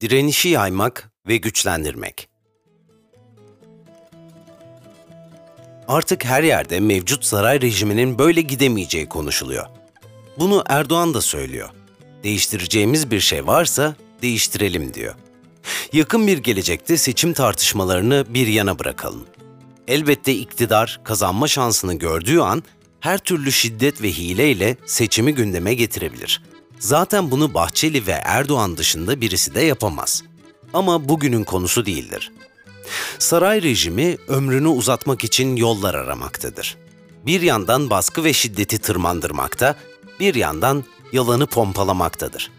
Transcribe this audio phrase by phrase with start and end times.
[0.00, 2.28] Direnişi yaymak ve güçlendirmek.
[5.88, 9.66] Artık her yerde mevcut saray rejiminin böyle gidemeyeceği konuşuluyor.
[10.38, 11.68] Bunu Erdoğan da söylüyor.
[12.24, 15.14] Değiştireceğimiz bir şey varsa değiştirelim diyor.
[15.92, 19.24] Yakın bir gelecekte seçim tartışmalarını bir yana bırakalım.
[19.88, 22.62] Elbette iktidar kazanma şansını gördüğü an
[23.00, 26.42] her türlü şiddet ve hileyle seçimi gündeme getirebilir.
[26.78, 30.22] Zaten bunu Bahçeli ve Erdoğan dışında birisi de yapamaz.
[30.72, 32.32] Ama bugünün konusu değildir.
[33.18, 36.76] Saray rejimi ömrünü uzatmak için yollar aramaktadır.
[37.26, 39.76] Bir yandan baskı ve şiddeti tırmandırmakta,
[40.20, 42.50] bir yandan yalanı pompalamaktadır.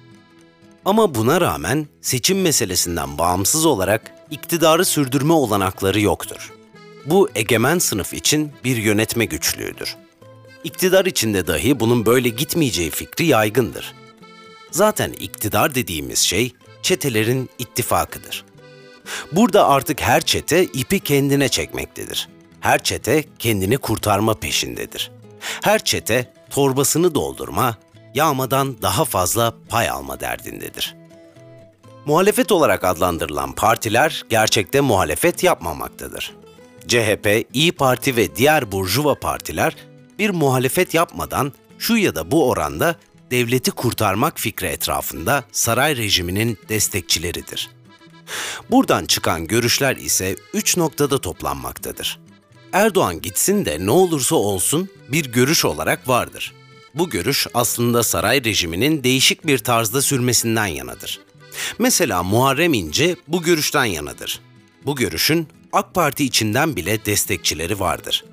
[0.85, 6.51] Ama buna rağmen seçim meselesinden bağımsız olarak iktidarı sürdürme olanakları yoktur.
[7.05, 9.95] Bu egemen sınıf için bir yönetme güçlüğüdür.
[10.63, 13.93] İktidar içinde dahi bunun böyle gitmeyeceği fikri yaygındır.
[14.71, 18.45] Zaten iktidar dediğimiz şey çetelerin ittifakıdır.
[19.31, 22.29] Burada artık her çete ipi kendine çekmektedir.
[22.61, 25.11] Her çete kendini kurtarma peşindedir.
[25.63, 27.77] Her çete torbasını doldurma,
[28.13, 30.95] yağmadan daha fazla pay alma derdindedir.
[32.05, 36.35] Muhalefet olarak adlandırılan partiler gerçekte muhalefet yapmamaktadır.
[36.87, 39.75] CHP, İyi Parti ve diğer burjuva partiler
[40.19, 42.95] bir muhalefet yapmadan şu ya da bu oranda
[43.31, 47.69] devleti kurtarmak fikri etrafında saray rejiminin destekçileridir.
[48.71, 52.19] Buradan çıkan görüşler ise üç noktada toplanmaktadır.
[52.73, 56.53] Erdoğan gitsin de ne olursa olsun bir görüş olarak vardır.
[56.95, 61.19] Bu görüş aslında saray rejiminin değişik bir tarzda sürmesinden yanadır.
[61.79, 64.39] Mesela Muharrem İnce bu görüşten yanadır.
[64.85, 68.25] Bu görüşün AK Parti içinden bile destekçileri vardır.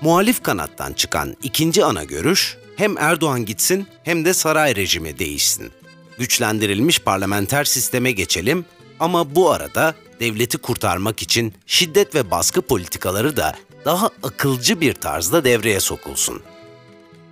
[0.00, 5.72] Muhalif kanattan çıkan ikinci ana görüş hem Erdoğan gitsin hem de saray rejimi değişsin.
[6.18, 8.64] Güçlendirilmiş parlamenter sisteme geçelim
[9.00, 13.54] ama bu arada devleti kurtarmak için şiddet ve baskı politikaları da
[13.84, 16.42] daha akılcı bir tarzda devreye sokulsun.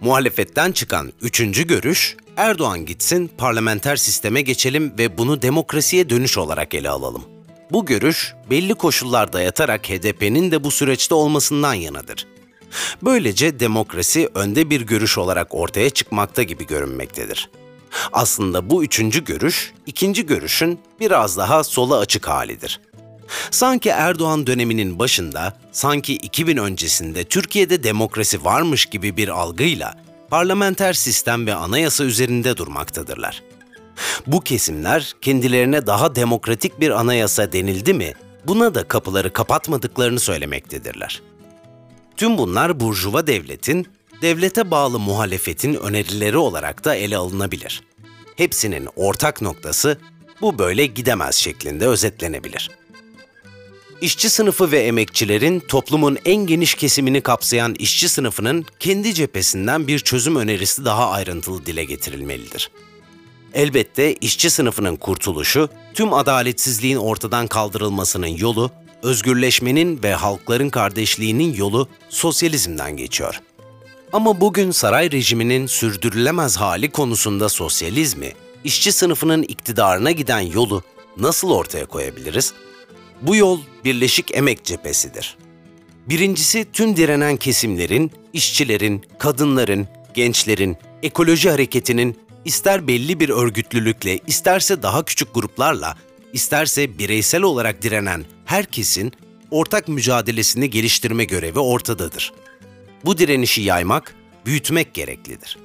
[0.01, 6.91] Muhalefetten çıkan üçüncü görüş, Erdoğan gitsin, parlamenter sisteme geçelim ve bunu demokrasiye dönüş olarak ele
[6.91, 7.25] alalım.
[7.71, 12.27] Bu görüş belli koşullar dayatarak HDP'nin de bu süreçte olmasından yanadır.
[13.03, 17.51] Böylece demokrasi önde bir görüş olarak ortaya çıkmakta gibi görünmektedir.
[18.13, 22.81] Aslında bu üçüncü görüş, ikinci görüşün biraz daha sola açık halidir.
[23.51, 29.95] Sanki Erdoğan döneminin başında, sanki 2000 öncesinde Türkiye'de demokrasi varmış gibi bir algıyla
[30.31, 33.43] parlamenter sistem ve anayasa üzerinde durmaktadırlar.
[34.27, 38.13] Bu kesimler kendilerine daha demokratik bir anayasa denildi mi,
[38.45, 41.23] buna da kapıları kapatmadıklarını söylemektedirler.
[42.17, 43.87] Tüm bunlar burjuva devletin,
[44.23, 47.83] devlete bağlı muhalefetin önerileri olarak da ele alınabilir.
[48.37, 49.99] Hepsinin ortak noktası
[50.41, 52.71] bu böyle gidemez şeklinde özetlenebilir.
[54.01, 60.37] İşçi sınıfı ve emekçilerin toplumun en geniş kesimini kapsayan işçi sınıfının kendi cephesinden bir çözüm
[60.37, 62.71] önerisi daha ayrıntılı dile getirilmelidir.
[63.55, 68.71] Elbette işçi sınıfının kurtuluşu, tüm adaletsizliğin ortadan kaldırılmasının yolu
[69.03, 73.41] özgürleşmenin ve halkların kardeşliğinin yolu sosyalizmden geçiyor.
[74.13, 78.33] Ama bugün saray rejiminin sürdürülemez hali konusunda sosyalizmi,
[78.65, 80.83] işçi sınıfının iktidarına giden yolu
[81.17, 82.53] nasıl ortaya koyabiliriz?
[83.23, 85.37] Bu yol Birleşik Emek Cephesidir.
[86.07, 95.05] Birincisi tüm direnen kesimlerin, işçilerin, kadınların, gençlerin, ekoloji hareketinin ister belli bir örgütlülükle, isterse daha
[95.05, 95.97] küçük gruplarla,
[96.33, 99.13] isterse bireysel olarak direnen herkesin
[99.51, 102.33] ortak mücadelesini geliştirme görevi ortadadır.
[103.05, 104.15] Bu direnişi yaymak,
[104.47, 105.59] büyütmek gereklidir.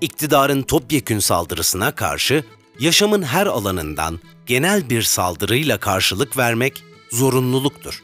[0.00, 2.44] İktidarın topyekün saldırısına karşı
[2.78, 8.02] yaşamın her alanından genel bir saldırıyla karşılık vermek zorunluluktur.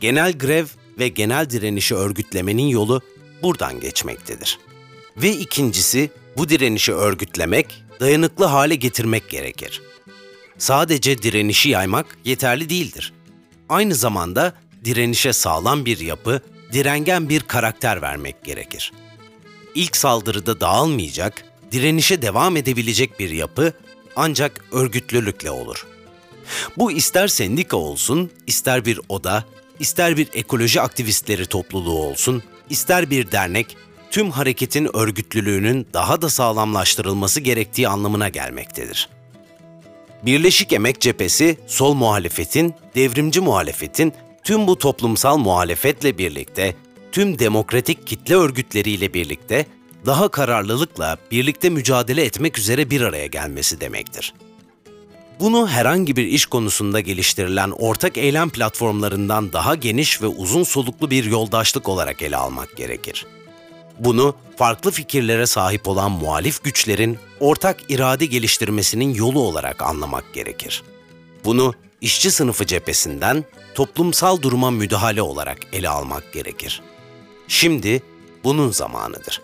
[0.00, 0.66] Genel grev
[0.98, 3.00] ve genel direnişi örgütlemenin yolu
[3.42, 4.58] buradan geçmektedir.
[5.16, 9.82] Ve ikincisi bu direnişi örgütlemek, dayanıklı hale getirmek gerekir.
[10.58, 13.12] Sadece direnişi yaymak yeterli değildir
[13.70, 14.52] aynı zamanda
[14.84, 16.40] direnişe sağlam bir yapı,
[16.72, 18.92] direngen bir karakter vermek gerekir.
[19.74, 23.72] İlk saldırıda dağılmayacak, direnişe devam edebilecek bir yapı
[24.16, 25.86] ancak örgütlülükle olur.
[26.76, 29.44] Bu ister sendika olsun, ister bir oda,
[29.78, 33.76] ister bir ekoloji aktivistleri topluluğu olsun, ister bir dernek,
[34.10, 39.08] tüm hareketin örgütlülüğünün daha da sağlamlaştırılması gerektiği anlamına gelmektedir.
[40.22, 44.12] Birleşik Emek Cephesi, sol muhalefetin, devrimci muhalefetin,
[44.44, 46.74] tüm bu toplumsal muhalefetle birlikte,
[47.12, 49.66] tüm demokratik kitle örgütleriyle birlikte
[50.06, 54.34] daha kararlılıkla birlikte mücadele etmek üzere bir araya gelmesi demektir.
[55.40, 61.24] Bunu herhangi bir iş konusunda geliştirilen ortak eylem platformlarından daha geniş ve uzun soluklu bir
[61.24, 63.26] yoldaşlık olarak ele almak gerekir.
[64.00, 70.82] Bunu farklı fikirlere sahip olan muhalif güçlerin ortak irade geliştirmesinin yolu olarak anlamak gerekir.
[71.44, 73.44] Bunu işçi sınıfı cephesinden
[73.74, 76.82] toplumsal duruma müdahale olarak ele almak gerekir.
[77.48, 78.02] Şimdi
[78.44, 79.40] bunun zamanıdır.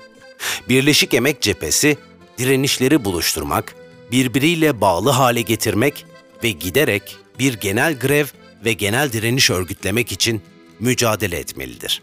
[0.69, 1.99] Birleşik Emek Cephesi
[2.39, 3.75] direnişleri buluşturmak,
[4.13, 6.07] birbiriyle bağlı hale getirmek
[6.45, 8.27] ve giderek bir genel grev
[8.65, 10.43] ve genel direniş örgütlemek için
[10.81, 12.03] mücadele etmelidir.